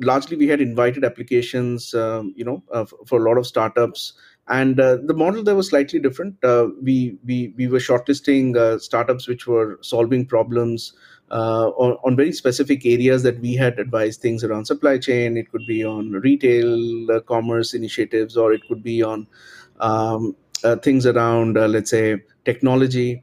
largely, 0.00 0.36
we 0.36 0.46
had 0.46 0.60
invited 0.60 1.04
applications, 1.04 1.92
um, 1.94 2.32
you 2.36 2.44
know, 2.44 2.62
for 3.06 3.20
a 3.20 3.28
lot 3.28 3.36
of 3.36 3.46
startups, 3.46 4.12
and 4.48 4.76
the 4.76 5.14
model 5.14 5.42
there 5.42 5.56
was 5.56 5.68
slightly 5.68 5.98
different. 5.98 6.36
We 6.82 7.18
we 7.24 7.52
we 7.56 7.66
were 7.68 7.78
shortlisting 7.78 8.80
startups 8.80 9.26
which 9.28 9.46
were 9.46 9.78
solving 9.82 10.24
problems 10.26 10.92
uh, 11.30 11.68
on, 11.76 11.96
on 12.04 12.16
very 12.16 12.32
specific 12.32 12.86
areas 12.86 13.22
that 13.24 13.40
we 13.40 13.54
had 13.54 13.78
advised 13.78 14.20
things 14.20 14.44
around 14.44 14.66
supply 14.66 14.98
chain. 14.98 15.36
It 15.36 15.50
could 15.50 15.66
be 15.66 15.84
on 15.84 16.12
retail 16.12 17.10
uh, 17.10 17.20
commerce 17.20 17.74
initiatives, 17.74 18.36
or 18.36 18.52
it 18.52 18.62
could 18.68 18.82
be 18.82 19.02
on 19.02 19.26
um, 19.80 20.36
uh, 20.64 20.76
things 20.76 21.06
around, 21.06 21.54
let's 21.54 21.90
say, 21.90 22.22
technology, 22.44 23.22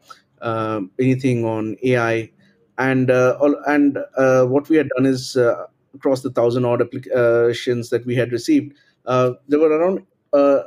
anything 0.99 1.45
on 1.45 1.75
AI, 1.83 2.31
and 2.77 3.11
uh, 3.11 3.37
all, 3.39 3.55
and 3.67 3.97
uh, 4.17 4.45
what 4.45 4.69
we 4.69 4.77
had 4.77 4.89
done 4.95 5.05
is 5.05 5.37
uh, 5.37 5.65
across 5.93 6.21
the 6.21 6.31
thousand 6.31 6.65
odd 6.65 6.81
applications 6.81 7.89
that 7.89 8.05
we 8.05 8.15
had 8.15 8.31
received, 8.31 8.73
there 9.05 9.59
were 9.59 9.69
around 9.69 10.05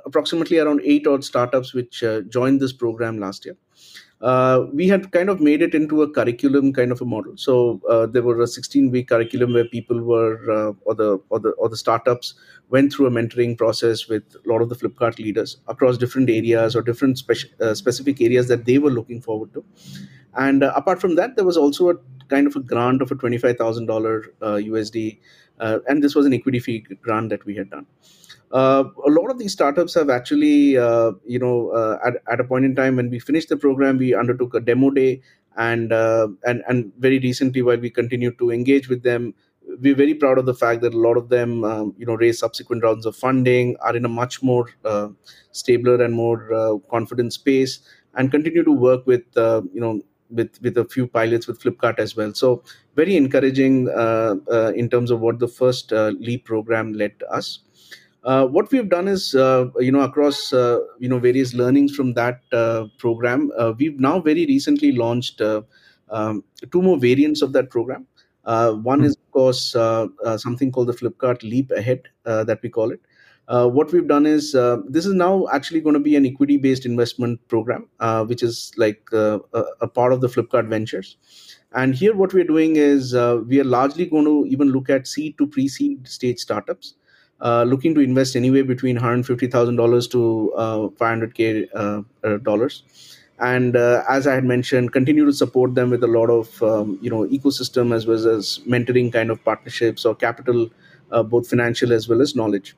approximately 0.06 0.58
around 0.58 0.80
eight 0.84 1.06
odd 1.06 1.24
startups 1.24 1.74
which 1.74 2.04
joined 2.28 2.60
this 2.60 2.72
program 2.72 3.18
last 3.18 3.44
year. 3.44 3.56
Uh, 4.22 4.66
we 4.72 4.88
had 4.88 5.12
kind 5.12 5.28
of 5.28 5.40
made 5.40 5.60
it 5.60 5.74
into 5.74 6.02
a 6.02 6.10
curriculum 6.10 6.72
kind 6.72 6.90
of 6.90 7.00
a 7.00 7.04
model. 7.04 7.36
So 7.36 7.80
uh, 7.88 8.06
there 8.06 8.22
were 8.22 8.40
a 8.40 8.46
16 8.46 8.90
week 8.90 9.08
curriculum 9.08 9.52
where 9.52 9.66
people 9.66 10.02
were 10.02 10.38
uh, 10.50 10.72
or 10.84 10.94
the 10.94 11.18
or 11.28 11.38
the 11.38 11.50
or 11.50 11.68
the 11.68 11.76
startups 11.76 12.34
went 12.70 12.92
through 12.92 13.06
a 13.06 13.10
mentoring 13.10 13.56
process 13.56 14.08
with 14.08 14.22
a 14.34 14.48
lot 14.48 14.62
of 14.62 14.68
the 14.68 14.74
Flipkart 14.74 15.18
leaders 15.18 15.58
across 15.68 15.98
different 15.98 16.30
areas 16.30 16.74
or 16.74 16.82
different 16.82 17.16
speci- 17.16 17.60
uh, 17.60 17.74
specific 17.74 18.20
areas 18.20 18.48
that 18.48 18.64
they 18.64 18.78
were 18.78 18.90
looking 18.90 19.20
forward 19.20 19.52
to. 19.52 19.64
And 20.36 20.62
uh, 20.62 20.72
apart 20.76 21.00
from 21.00 21.14
that, 21.16 21.36
there 21.36 21.44
was 21.44 21.56
also 21.56 21.90
a 21.90 21.94
kind 22.28 22.46
of 22.46 22.56
a 22.56 22.60
grant 22.60 23.02
of 23.02 23.10
a 23.10 23.14
$25,000 23.14 24.26
uh, 24.42 24.46
USD, 24.46 25.18
uh, 25.60 25.78
and 25.88 26.02
this 26.02 26.14
was 26.14 26.26
an 26.26 26.34
equity 26.34 26.58
fee 26.58 26.84
grant 27.00 27.30
that 27.30 27.44
we 27.44 27.54
had 27.54 27.70
done. 27.70 27.86
Uh, 28.52 28.84
a 29.04 29.10
lot 29.10 29.30
of 29.30 29.38
these 29.38 29.52
startups 29.52 29.94
have 29.94 30.08
actually, 30.08 30.76
uh, 30.76 31.12
you 31.24 31.38
know, 31.38 31.70
uh, 31.70 31.98
at, 32.04 32.14
at 32.30 32.40
a 32.40 32.44
point 32.44 32.64
in 32.64 32.74
time 32.76 32.96
when 32.96 33.10
we 33.10 33.18
finished 33.18 33.48
the 33.48 33.56
program, 33.56 33.98
we 33.98 34.14
undertook 34.14 34.54
a 34.54 34.60
demo 34.60 34.90
day, 34.90 35.20
and 35.56 35.92
uh, 35.92 36.28
and 36.44 36.62
and 36.68 36.92
very 36.98 37.18
recently, 37.18 37.62
while 37.62 37.78
we 37.78 37.90
continued 37.90 38.38
to 38.38 38.50
engage 38.50 38.88
with 38.88 39.02
them, 39.02 39.34
we're 39.80 39.96
very 39.96 40.14
proud 40.14 40.38
of 40.38 40.46
the 40.46 40.54
fact 40.54 40.80
that 40.82 40.94
a 40.94 40.98
lot 40.98 41.16
of 41.16 41.28
them, 41.28 41.64
um, 41.64 41.94
you 41.98 42.06
know, 42.06 42.14
raise 42.14 42.38
subsequent 42.38 42.84
rounds 42.84 43.04
of 43.04 43.16
funding, 43.16 43.76
are 43.80 43.96
in 43.96 44.04
a 44.04 44.08
much 44.08 44.42
more 44.42 44.68
uh, 44.84 45.08
stabler 45.50 46.02
and 46.02 46.14
more 46.14 46.52
uh, 46.52 46.76
confident 46.90 47.32
space, 47.32 47.80
and 48.14 48.30
continue 48.30 48.62
to 48.62 48.72
work 48.72 49.06
with, 49.06 49.24
uh, 49.36 49.62
you 49.72 49.80
know, 49.80 50.00
with 50.30 50.60
with 50.62 50.76
a 50.78 50.84
few 50.84 51.06
pilots 51.06 51.46
with 51.46 51.60
Flipkart 51.60 51.98
as 51.98 52.16
well. 52.16 52.34
So 52.34 52.62
very 52.94 53.16
encouraging 53.16 53.88
uh, 53.88 54.36
uh, 54.50 54.72
in 54.74 54.88
terms 54.88 55.10
of 55.10 55.20
what 55.20 55.38
the 55.38 55.48
first 55.48 55.92
uh, 55.92 56.12
Leap 56.18 56.44
program 56.44 56.92
led 56.92 57.12
us. 57.30 57.60
Uh, 58.24 58.44
what 58.44 58.70
we've 58.72 58.88
done 58.88 59.06
is, 59.06 59.36
uh, 59.36 59.66
you 59.78 59.92
know, 59.92 60.00
across 60.00 60.52
uh, 60.52 60.80
you 60.98 61.08
know 61.08 61.18
various 61.18 61.54
learnings 61.54 61.94
from 61.94 62.14
that 62.14 62.40
uh, 62.52 62.86
program, 62.98 63.52
uh, 63.56 63.72
we've 63.78 64.00
now 64.00 64.20
very 64.20 64.46
recently 64.46 64.92
launched 64.92 65.40
uh, 65.40 65.62
um, 66.10 66.42
two 66.72 66.82
more 66.82 66.98
variants 66.98 67.40
of 67.42 67.52
that 67.52 67.70
program. 67.70 68.06
Uh, 68.44 68.72
one 68.72 69.02
is, 69.02 69.16
of 69.16 69.30
course, 69.32 69.74
uh, 69.74 70.06
uh, 70.24 70.36
something 70.36 70.70
called 70.70 70.86
the 70.86 70.92
Flipkart 70.92 71.42
Leap 71.42 71.70
Ahead, 71.72 72.02
uh, 72.24 72.44
that 72.44 72.62
we 72.62 72.68
call 72.68 72.92
it. 72.92 73.00
Uh, 73.48 73.68
what 73.68 73.92
we've 73.92 74.08
done 74.08 74.26
is 74.26 74.54
uh, 74.54 74.78
this 74.88 75.06
is 75.06 75.14
now 75.14 75.46
actually 75.52 75.80
going 75.80 75.94
to 75.94 76.00
be 76.00 76.16
an 76.16 76.26
equity-based 76.26 76.84
investment 76.84 77.40
program, 77.48 77.88
uh, 78.00 78.24
which 78.24 78.42
is 78.42 78.72
like 78.76 79.00
uh, 79.12 79.38
a, 79.54 79.64
a 79.82 79.88
part 79.88 80.12
of 80.12 80.20
the 80.20 80.26
Flipkart 80.28 80.68
Ventures. 80.68 81.16
And 81.72 81.94
here, 81.94 82.14
what 82.14 82.32
we're 82.32 82.44
doing 82.44 82.76
is 82.76 83.14
uh, 83.14 83.40
we 83.46 83.60
are 83.60 83.64
largely 83.64 84.06
going 84.06 84.24
to 84.24 84.46
even 84.48 84.70
look 84.70 84.90
at 84.90 85.06
seed 85.06 85.38
to 85.38 85.46
pre-seed 85.46 86.08
stage 86.08 86.38
startups 86.40 86.94
uh, 87.40 87.64
looking 87.64 87.94
to 87.94 88.00
invest 88.00 88.36
anywhere 88.36 88.64
between 88.64 88.96
$150,000 88.98 90.10
to 90.10 90.52
uh, 90.54 90.78
500k 90.88 91.68
uh, 91.74 92.02
uh, 92.26 92.36
dollars. 92.38 92.82
And 93.38 93.76
as 93.76 94.26
I 94.26 94.34
had 94.34 94.44
mentioned, 94.44 94.94
continue 94.94 95.26
to 95.26 95.32
support 95.32 95.74
them 95.74 95.90
with 95.90 96.02
a 96.02 96.06
lot 96.06 96.30
of 96.30 96.62
um, 96.62 96.98
you 97.02 97.10
know 97.10 97.26
ecosystem 97.26 97.94
as 97.94 98.06
well 98.06 98.26
as 98.28 98.60
mentoring 98.66 99.12
kind 99.12 99.30
of 99.30 99.44
partnerships 99.44 100.06
or 100.06 100.14
capital, 100.14 100.70
both 101.10 101.46
financial 101.46 101.92
as 101.92 102.08
well 102.08 102.22
as 102.22 102.34
knowledge. 102.34 102.74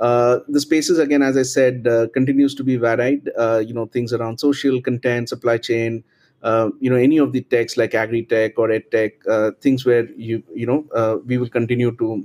Uh, 0.00 0.38
the 0.48 0.60
spaces 0.60 0.98
again, 0.98 1.22
as 1.22 1.36
I 1.36 1.42
said, 1.42 1.86
uh, 1.86 2.08
continues 2.08 2.54
to 2.54 2.64
be 2.64 2.76
varied. 2.76 3.30
Uh, 3.36 3.62
you 3.64 3.74
know 3.74 3.86
things 3.86 4.12
around 4.12 4.38
social 4.38 4.80
content, 4.80 5.28
supply 5.28 5.58
chain. 5.58 6.04
Uh, 6.42 6.70
you 6.78 6.88
know 6.88 6.96
any 6.96 7.18
of 7.18 7.32
the 7.32 7.42
techs 7.42 7.76
like 7.76 7.94
agri 7.94 8.24
tech 8.24 8.58
or 8.58 8.70
ed 8.70 8.90
tech, 8.90 9.12
things 9.60 9.84
where 9.84 10.08
you 10.16 10.42
you 10.54 10.66
know 10.66 11.22
we 11.26 11.38
will 11.38 11.48
continue 11.48 11.90
to 11.96 12.24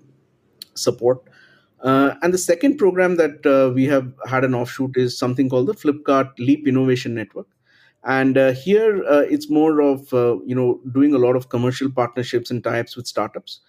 support 0.75 1.21
and 1.81 2.33
the 2.33 2.37
second 2.37 2.77
program 2.77 3.17
that 3.17 3.73
we 3.75 3.85
have 3.85 4.13
had 4.27 4.43
an 4.43 4.53
offshoot 4.53 4.95
is 4.95 5.17
something 5.17 5.49
called 5.49 5.67
the 5.67 5.73
Flipkart 5.73 6.31
Leap 6.37 6.67
Innovation 6.67 7.13
Network. 7.15 7.47
And 8.03 8.37
uh, 8.37 8.51
here 8.51 9.03
uh, 9.05 9.19
it's 9.29 9.49
more 9.49 9.81
of 9.81 10.13
uh, 10.13 10.37
you 10.45 10.55
know 10.55 10.81
doing 10.91 11.13
a 11.13 11.17
lot 11.17 11.35
of 11.35 11.49
commercial 11.49 11.89
partnerships 11.89 12.51
and 12.51 12.63
types 12.63 12.95
with 12.95 13.07
startups, 13.07 13.61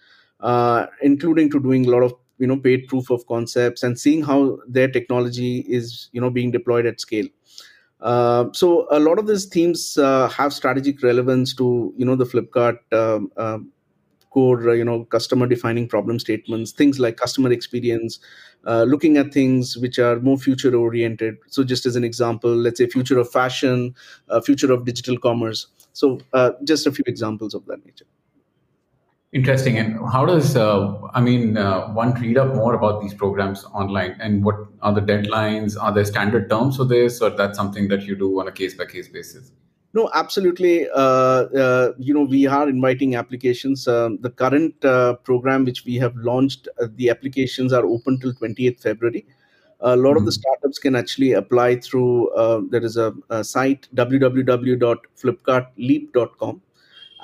including 1.01 1.49
to 1.51 1.59
doing 1.59 1.85
a 1.85 1.89
lot 1.89 2.03
of 2.03 2.13
you 2.37 2.47
know 2.47 2.57
paid 2.57 2.87
proof 2.87 3.09
of 3.09 3.25
concepts 3.27 3.83
and 3.83 3.99
seeing 3.99 4.23
how 4.23 4.57
their 4.67 4.87
technology 4.89 5.65
is 5.67 6.09
you 6.11 6.21
know 6.21 6.29
being 6.29 6.51
deployed 6.51 6.85
at 6.85 6.99
scale. 6.99 7.27
Uh, 8.01 8.45
so 8.53 8.87
a 8.91 8.99
lot 8.99 9.17
of 9.17 9.27
these 9.27 9.45
themes 9.45 9.97
uh, 9.97 10.27
have 10.29 10.53
strategic 10.53 11.01
relevance 11.01 11.53
to 11.55 11.93
you 11.97 12.05
know 12.05 12.15
the 12.15 12.25
Flipkart 12.25 12.77
um, 12.93 13.31
um, 13.37 13.71
core, 14.29 14.69
uh, 14.69 14.73
you 14.73 14.83
know, 14.83 15.05
customer 15.05 15.47
defining 15.47 15.87
problem 15.87 16.19
statements, 16.19 16.71
things 16.71 16.99
like 16.99 17.15
customer 17.17 17.51
experience, 17.51 18.19
uh, 18.67 18.83
looking 18.83 19.17
at 19.17 19.33
things 19.33 19.77
which 19.77 19.97
are 19.97 20.19
more 20.19 20.37
future 20.37 20.75
oriented. 20.75 21.37
So, 21.47 21.63
just 21.63 21.85
as 21.85 21.95
an 21.95 22.03
example, 22.03 22.53
let's 22.53 22.77
say 22.79 22.87
future 22.87 23.17
of 23.17 23.31
fashion, 23.31 23.95
uh, 24.29 24.41
future 24.41 24.71
of 24.73 24.85
digital 24.85 25.17
commerce. 25.17 25.67
So, 25.93 26.19
uh, 26.33 26.51
just 26.65 26.85
a 26.85 26.91
few 26.91 27.05
examples 27.07 27.53
of 27.53 27.65
that 27.67 27.85
nature. 27.85 28.05
Interesting. 29.35 29.77
And 29.77 29.99
how 30.13 30.25
does, 30.25 30.55
uh, 30.55 30.95
I 31.13 31.19
mean, 31.19 31.57
uh, 31.57 31.89
one 31.89 32.13
read 32.13 32.37
up 32.37 32.55
more 32.55 32.73
about 32.73 33.01
these 33.01 33.13
programs 33.13 33.65
online 33.65 34.15
and 34.21 34.45
what 34.45 34.55
are 34.81 34.93
the 34.93 35.01
deadlines? 35.01 35.75
Are 35.79 35.91
there 35.93 36.05
standard 36.05 36.49
terms 36.49 36.77
for 36.77 36.85
this 36.85 37.21
or 37.21 37.29
that's 37.31 37.57
something 37.57 37.89
that 37.89 38.03
you 38.03 38.15
do 38.15 38.39
on 38.39 38.47
a 38.47 38.51
case 38.53 38.75
by 38.75 38.85
case 38.85 39.09
basis? 39.09 39.51
No, 39.93 40.09
absolutely. 40.13 40.87
Uh, 40.89 40.99
uh, 41.63 41.91
you 41.97 42.13
know, 42.13 42.23
we 42.23 42.47
are 42.47 42.69
inviting 42.69 43.15
applications. 43.15 43.89
Um, 43.89 44.19
the 44.21 44.29
current 44.29 44.85
uh, 44.85 45.15
program 45.15 45.65
which 45.65 45.83
we 45.83 45.95
have 45.95 46.15
launched, 46.15 46.69
uh, 46.81 46.87
the 46.95 47.09
applications 47.09 47.73
are 47.73 47.85
open 47.85 48.17
till 48.21 48.31
28th 48.33 48.79
February. 48.81 49.25
A 49.81 49.97
lot 49.97 50.15
of 50.15 50.23
the 50.23 50.31
Mhm. 50.31 50.39
startups 50.39 50.79
can 50.79 50.95
actually 50.95 51.33
apply 51.33 51.75
through, 51.81 52.29
uh, 52.29 52.61
there 52.69 52.85
is 52.85 52.95
a, 52.95 53.13
a 53.29 53.43
site, 53.43 53.89
www.flipkartleap.com. 53.93 56.61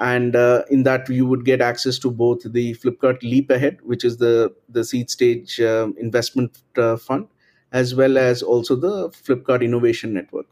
And 0.01 0.35
uh, 0.35 0.63
in 0.71 0.81
that, 0.83 1.07
you 1.09 1.27
would 1.27 1.45
get 1.45 1.61
access 1.61 1.99
to 1.99 2.09
both 2.09 2.41
the 2.43 2.73
Flipkart 2.73 3.21
Leap 3.21 3.51
Ahead, 3.51 3.77
which 3.83 4.03
is 4.03 4.17
the, 4.17 4.51
the 4.67 4.83
seed 4.83 5.11
stage 5.11 5.61
um, 5.61 5.93
investment 5.99 6.57
uh, 6.75 6.97
fund, 6.97 7.27
as 7.71 7.93
well 7.93 8.17
as 8.17 8.41
also 8.41 8.75
the 8.75 9.09
Flipkart 9.09 9.63
Innovation 9.63 10.11
Network. 10.11 10.47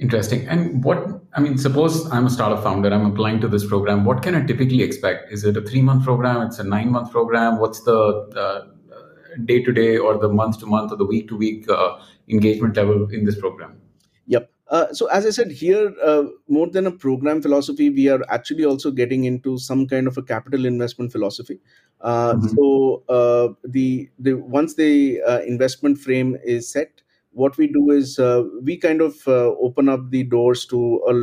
Interesting. 0.00 0.48
And 0.48 0.82
what, 0.82 1.06
I 1.34 1.40
mean, 1.40 1.56
suppose 1.56 2.10
I'm 2.10 2.26
a 2.26 2.30
startup 2.30 2.64
founder, 2.64 2.92
I'm 2.92 3.06
applying 3.06 3.40
to 3.42 3.48
this 3.48 3.64
program. 3.64 4.04
What 4.04 4.24
can 4.24 4.34
I 4.34 4.44
typically 4.44 4.82
expect? 4.82 5.32
Is 5.32 5.44
it 5.44 5.56
a 5.56 5.62
three 5.62 5.80
month 5.80 6.04
program? 6.04 6.42
It's 6.42 6.58
a 6.58 6.64
nine 6.64 6.90
month 6.90 7.12
program? 7.12 7.60
What's 7.60 7.84
the 7.84 8.74
day 9.44 9.62
to 9.62 9.72
day 9.72 9.98
or 9.98 10.18
the 10.18 10.28
month 10.28 10.58
to 10.60 10.66
month 10.66 10.90
or 10.90 10.96
the 10.96 11.04
week 11.04 11.28
to 11.28 11.36
week 11.36 11.68
engagement 12.28 12.76
level 12.76 13.08
in 13.10 13.24
this 13.24 13.38
program? 13.38 13.80
Uh, 14.74 14.92
so 14.92 15.06
as 15.06 15.24
I 15.24 15.30
said 15.30 15.52
here, 15.52 15.94
uh, 16.02 16.24
more 16.48 16.66
than 16.68 16.86
a 16.86 16.90
program 16.90 17.40
philosophy, 17.40 17.90
we 17.90 18.08
are 18.08 18.20
actually 18.28 18.64
also 18.64 18.90
getting 18.90 19.24
into 19.24 19.56
some 19.58 19.86
kind 19.86 20.08
of 20.08 20.18
a 20.18 20.22
capital 20.22 20.66
investment 20.66 21.12
philosophy. 21.12 21.60
Uh, 22.00 22.34
Mhm. 22.34 22.48
so 22.54 23.04
uh, 23.18 23.48
the 23.76 24.08
the 24.18 24.34
once 24.34 24.74
the 24.74 25.22
uh, 25.22 25.40
investment 25.54 25.98
frame 26.06 26.36
is 26.56 26.68
set, 26.68 27.02
what 27.42 27.56
we 27.56 27.68
do 27.76 27.84
is 27.98 28.18
uh, 28.18 28.42
we 28.62 28.76
kind 28.76 29.00
of 29.00 29.14
uh, 29.28 29.50
open 29.68 29.88
up 29.88 30.10
the 30.10 30.24
doors 30.24 30.66
to 30.66 30.80
uh, 31.12 31.14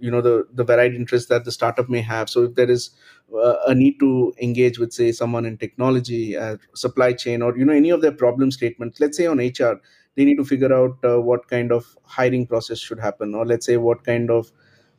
you 0.00 0.10
know 0.10 0.20
the 0.20 0.46
the 0.60 0.64
varied 0.72 0.94
interests 0.94 1.28
that 1.28 1.44
the 1.44 1.52
startup 1.52 1.88
may 1.88 2.02
have. 2.02 2.28
So 2.30 2.44
if 2.44 2.54
there 2.54 2.70
is 2.70 2.90
uh, 3.34 3.56
a 3.66 3.74
need 3.74 3.98
to 4.00 4.32
engage 4.42 4.78
with 4.78 4.92
say 4.92 5.10
someone 5.12 5.46
in 5.46 5.56
technology, 5.56 6.36
supply 6.74 7.12
chain, 7.14 7.42
or 7.42 7.56
you 7.56 7.64
know 7.64 7.72
any 7.72 7.90
of 7.90 8.02
their 8.02 8.12
problem 8.12 8.50
statements, 8.50 9.00
let's 9.00 9.16
say 9.16 9.26
on 9.26 9.40
HR 9.40 9.80
they 10.16 10.24
need 10.24 10.36
to 10.36 10.44
figure 10.44 10.72
out 10.72 10.96
uh, 11.04 11.20
what 11.20 11.48
kind 11.48 11.72
of 11.72 11.96
hiring 12.04 12.46
process 12.46 12.78
should 12.78 12.98
happen 13.00 13.34
or 13.34 13.46
let's 13.46 13.66
say 13.66 13.76
what 13.76 14.04
kind 14.04 14.30
of 14.30 14.50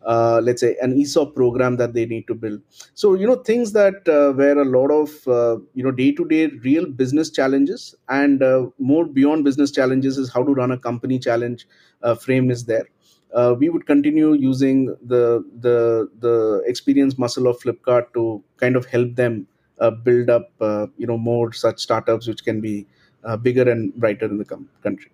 uh, 0.05 0.39
let's 0.43 0.61
say 0.61 0.75
an 0.81 0.93
esop 0.95 1.35
program 1.35 1.77
that 1.77 1.93
they 1.93 2.05
need 2.07 2.25
to 2.27 2.33
build. 2.33 2.59
So 2.95 3.13
you 3.13 3.27
know 3.27 3.35
things 3.35 3.71
that 3.73 4.07
uh, 4.07 4.33
a 4.33 4.65
lot 4.65 4.89
of 4.91 5.27
uh, 5.27 5.59
you 5.75 5.83
know 5.83 5.91
day 5.91 6.11
to 6.13 6.25
day 6.25 6.47
real 6.63 6.87
business 6.87 7.29
challenges 7.29 7.93
and 8.09 8.41
uh, 8.41 8.65
more 8.79 9.05
beyond 9.05 9.43
business 9.43 9.71
challenges 9.71 10.17
is 10.17 10.31
how 10.31 10.43
to 10.43 10.53
run 10.53 10.71
a 10.71 10.77
company 10.77 11.19
challenge 11.19 11.67
uh, 12.01 12.15
frame 12.15 12.49
is 12.49 12.65
there. 12.65 12.85
Uh, 13.33 13.55
we 13.57 13.69
would 13.69 13.85
continue 13.85 14.33
using 14.33 14.87
the 15.05 15.43
the 15.59 16.09
the 16.19 16.63
experience 16.65 17.17
muscle 17.17 17.47
of 17.47 17.59
flipkart 17.59 18.11
to 18.13 18.43
kind 18.57 18.75
of 18.75 18.85
help 18.85 19.15
them 19.15 19.47
build 20.03 20.29
up 20.29 20.51
you 20.97 21.07
know 21.07 21.17
more 21.17 21.51
such 21.53 21.79
startups 21.79 22.27
which 22.27 22.43
can 22.43 22.61
be 22.61 22.85
uh, 23.23 23.37
bigger 23.37 23.69
and 23.69 23.93
brighter 23.95 24.25
in 24.25 24.37
the 24.37 24.45
com- 24.45 24.69
country. 24.83 25.11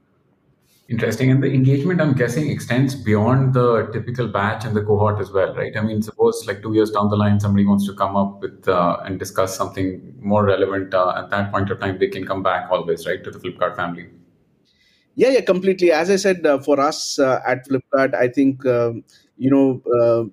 Interesting. 0.89 1.29
And 1.31 1.43
the 1.43 1.51
engagement, 1.53 1.99
I'm 1.99 2.13
guessing, 2.13 2.49
extends 2.49 2.95
beyond 2.95 3.53
the 3.53 3.89
typical 3.91 4.27
batch 4.29 4.63
and 4.63 4.73
the 4.73 4.81
cohort 4.81 5.19
as 5.19 5.31
well, 5.31 5.53
right? 5.53 5.75
I 5.75 5.81
mean, 5.81 6.01
suppose 6.01 6.45
like 6.47 6.61
two 6.61 6.73
years 6.73 6.91
down 6.91 7.09
the 7.09 7.17
line, 7.17 7.41
somebody 7.41 7.65
wants 7.65 7.85
to 7.87 7.93
come 7.93 8.15
up 8.15 8.41
with 8.41 8.67
uh, 8.69 8.97
and 9.03 9.19
discuss 9.19 9.57
something 9.57 10.15
more 10.21 10.45
relevant 10.45 10.93
uh, 10.93 11.13
at 11.17 11.29
that 11.31 11.51
point 11.51 11.69
of 11.71 11.81
time, 11.81 11.99
they 11.99 12.07
can 12.07 12.25
come 12.25 12.41
back 12.41 12.71
always, 12.71 13.05
right, 13.05 13.21
to 13.21 13.31
the 13.31 13.37
Flipkart 13.37 13.75
family. 13.75 14.07
Yeah, 15.15 15.29
yeah, 15.29 15.41
completely. 15.41 15.91
As 15.91 16.09
I 16.09 16.15
said, 16.15 16.45
uh, 16.45 16.59
for 16.59 16.79
us 16.79 17.19
uh, 17.19 17.41
at 17.45 17.67
Flipkart, 17.67 18.13
I 18.13 18.29
think 18.29 18.65
um, 18.65 19.03
you 19.38 19.51
know, 19.51 19.82
uh, 20.01 20.24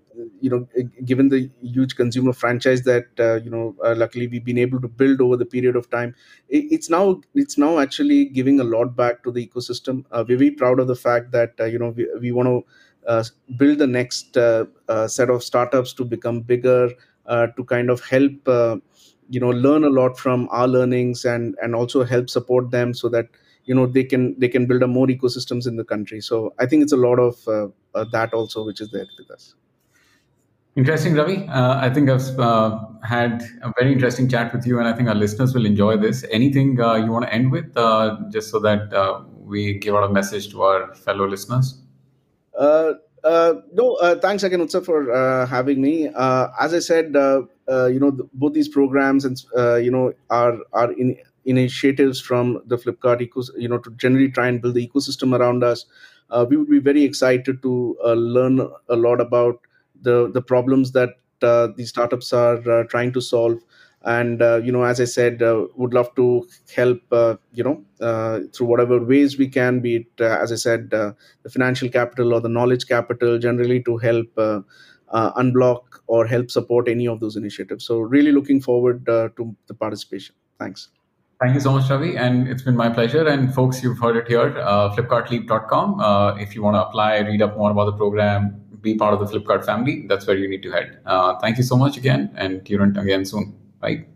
you 0.41 0.49
know, 0.51 0.67
given 1.05 1.29
the 1.29 1.51
huge 1.63 1.95
consumer 1.97 2.33
franchise 2.33 2.83
that 2.83 3.07
uh, 3.19 3.35
you 3.43 3.51
know, 3.51 3.75
uh, 3.85 3.95
luckily 3.97 4.27
we've 4.27 4.45
been 4.45 4.59
able 4.59 4.81
to 4.81 4.89
build 4.89 5.21
over 5.21 5.37
the 5.37 5.45
period 5.45 5.77
of 5.77 5.91
time, 5.91 6.15
it, 6.49 6.65
it's 6.71 6.89
now 6.89 7.21
it's 7.35 7.59
now 7.59 7.79
actually 7.79 8.25
giving 8.27 8.61
a 8.61 8.65
lot 8.65 8.97
back 8.97 9.23
to 9.25 9.31
the 9.31 9.47
ecosystem. 9.47 10.05
Uh, 10.11 10.25
we're 10.27 10.39
very 10.39 10.51
proud 10.51 10.81
of 10.81 10.87
the 10.87 10.97
fact 10.97 11.33
that 11.33 11.53
uh, 11.61 11.65
you 11.65 11.79
know 11.79 11.91
we, 11.91 12.09
we 12.21 12.33
want 12.33 12.49
to 12.49 12.65
uh, 13.07 13.25
build 13.57 13.79
the 13.79 13.87
next 13.87 14.35
set 14.35 15.31
of 15.31 15.45
startups 15.45 15.93
to 15.93 16.05
become 16.05 16.41
bigger, 16.41 16.91
to 17.29 17.65
kind 17.67 17.91
of 17.91 18.01
help 18.05 18.33
you 19.31 19.41
know 19.41 19.51
learn 19.51 19.85
a 19.85 19.89
lot 19.89 20.19
from 20.19 20.49
our 20.51 20.69
learnings 20.69 21.25
and 21.25 21.57
and 21.63 21.75
also 21.75 22.05
help 22.05 22.29
support 22.29 22.71
them 22.71 22.93
so 22.95 23.09
that 23.09 23.27
you 23.64 23.75
know 23.75 23.87
they 23.87 24.04
can 24.04 24.38
they 24.38 24.49
can 24.49 24.66
build 24.66 24.83
a 24.83 24.87
more 24.87 25.06
ecosystems 25.06 25.66
in 25.66 25.76
the 25.76 25.85
country. 25.85 26.21
So 26.21 26.54
i 26.59 26.66
think 26.66 26.83
it's 26.83 26.92
a 26.92 26.97
lot 26.97 27.18
of 27.18 27.37
uh, 27.49 27.68
uh, 27.94 28.04
that 28.12 28.35
also 28.35 28.64
which 28.64 28.80
is 28.80 28.90
there 28.90 29.06
with 29.18 29.30
us. 29.30 29.54
Interesting 30.76 31.14
ravi. 31.14 31.47
Uh, 31.49 31.76
i 31.87 31.88
think 31.88 32.11
i've 32.11 32.26
had 33.02 33.44
a 33.62 33.73
very 33.78 33.92
interesting 33.92 34.28
chat 34.28 34.52
with 34.52 34.66
you 34.66 34.78
and 34.78 34.88
i 34.88 34.92
think 34.92 35.09
our 35.09 35.14
listeners 35.14 35.54
will 35.54 35.66
enjoy 35.66 35.97
this. 35.97 36.25
Anything 36.30 36.76
you 36.76 37.12
want 37.12 37.25
to 37.26 37.33
end 37.33 37.52
with 37.52 37.75
just 38.33 38.50
so 38.50 38.61
that 38.61 38.99
we 39.54 39.78
give 39.78 39.94
out 39.94 40.04
a 40.04 40.12
message 40.12 40.50
to 40.50 40.62
our 40.62 40.94
fellow 40.94 41.28
listeners? 41.28 41.80
Uh, 43.25 43.54
no, 43.73 43.94
uh, 43.94 44.16
thanks 44.16 44.42
again, 44.42 44.61
Utsav, 44.61 44.85
for 44.85 45.11
uh, 45.11 45.47
having 45.47 45.80
me. 45.80 46.09
Uh, 46.09 46.49
as 46.61 46.75
I 46.75 46.78
said, 46.78 47.16
uh, 47.16 47.42
uh, 47.68 47.87
you 47.87 47.99
know, 47.99 48.11
the, 48.11 48.28
both 48.35 48.52
these 48.52 48.68
programs 48.68 49.25
and 49.25 49.42
you 49.83 49.90
know 49.90 50.12
are 50.28 50.59
are 50.73 50.92
in, 50.92 51.16
initiatives 51.45 52.21
from 52.21 52.61
the 52.67 52.77
Flipkart 52.77 53.21
ecosystem, 53.27 53.61
you 53.61 53.69
know, 53.69 53.79
to 53.79 53.91
generally 53.93 54.31
try 54.31 54.49
and 54.49 54.61
build 54.63 54.75
the 54.75 54.87
ecosystem 54.89 55.39
around 55.39 55.63
us. 55.65 55.87
we 56.49 56.57
would 56.57 56.71
be 56.71 56.79
very 56.81 57.03
excited 57.05 57.63
to 57.63 57.97
learn 58.37 58.61
a 58.89 58.97
lot 58.97 59.21
about 59.21 59.61
the 60.03 60.31
the 60.33 60.43
problems 60.43 60.93
that 60.93 61.11
these 61.77 61.91
startups 61.91 62.33
are 62.33 62.85
trying 62.85 63.13
to 63.13 63.21
solve. 63.21 63.59
And 64.03 64.43
uh, 64.43 64.57
you 64.63 64.71
know 64.71 64.83
as 64.85 65.01
i 65.01 65.05
said 65.05 65.43
uh, 65.43 65.67
would 65.77 65.95
love 65.95 66.15
to 66.17 66.47
help 66.77 67.01
uh, 67.11 67.37
you 67.55 67.65
know 67.65 67.83
uh, 68.03 68.41
through 68.53 68.67
whatever 68.67 69.03
ways 69.03 69.39
we 69.39 69.49
can 69.49 69.81
be 69.81 69.97
it 69.97 70.07
uh, 70.21 70.37
as 70.43 70.53
i 70.53 70.57
said 70.57 70.93
uh, 70.93 71.13
the 71.43 71.49
financial 71.49 71.89
capital 71.89 72.35
or 72.35 72.41
the 72.43 72.51
knowledge 72.51 72.87
capital 72.87 73.39
generally 73.39 73.83
to 73.83 73.97
help 73.97 74.29
unblock 75.15 76.01
or 76.07 76.27
help 76.27 76.51
support 76.51 76.89
any 76.89 77.07
of 77.09 77.21
those 77.21 77.37
initiatives. 77.37 77.85
So 77.87 78.01
really 78.01 78.33
looking 78.33 78.61
forward 78.61 79.07
to 79.07 79.57
the 79.69 79.75
participation. 79.75 80.35
Thanks 80.59 80.89
Thank 81.41 81.55
you 81.55 81.61
so 81.61 81.73
much, 81.73 81.91
Ravi. 81.91 82.17
And 82.17 82.49
it's 82.49 82.62
been 82.62 82.76
my 82.76 82.88
pleasure. 82.88 83.26
And 83.26 83.53
folks, 83.53 83.83
you've 83.83 83.99
heard 83.99 84.17
it 84.17 84.29
here, 84.29 84.57
uh, 84.59 84.95
flipkartleap.com. 84.95 86.00
Uh, 86.00 86.37
if 86.37 86.55
you 86.55 86.62
want 86.62 86.76
to 86.76 86.87
apply, 86.87 87.19
read 87.19 87.43
up 87.43 87.57
more 87.57 87.71
about 87.71 87.87
the 87.87 87.93
program, 87.93 88.61
be 88.81 88.95
part 88.95 89.14
of 89.14 89.21
the 89.21 89.26
Flipkart 89.26 89.64
family, 89.64 90.07
that's 90.07 90.26
where 90.26 90.37
you 90.37 90.49
need 90.49 90.62
to 90.62 90.71
head. 90.71 91.00
Uh, 91.07 91.37
thank 91.41 91.57
you 91.57 91.64
so 91.64 91.76
much 91.76 91.97
again, 91.97 92.33
and 92.37 92.64
tune 92.64 92.83
in 92.83 92.97
again 92.97 93.25
soon. 93.25 93.57
Right. 93.83 94.13